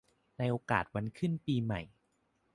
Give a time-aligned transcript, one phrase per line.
[0.37, 1.81] ในโอกาสวันขึ้นปีใหม่